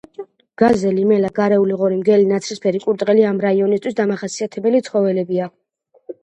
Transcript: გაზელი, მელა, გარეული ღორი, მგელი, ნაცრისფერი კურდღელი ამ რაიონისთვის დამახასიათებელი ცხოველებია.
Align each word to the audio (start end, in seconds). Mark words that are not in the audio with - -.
გაზელი, 0.59 1.01
მელა, 1.09 1.29
გარეული 1.39 1.75
ღორი, 1.81 1.99
მგელი, 1.99 2.25
ნაცრისფერი 2.31 2.81
კურდღელი 2.87 3.27
ამ 3.33 3.43
რაიონისთვის 3.45 3.99
დამახასიათებელი 4.01 4.83
ცხოველებია. 4.89 5.53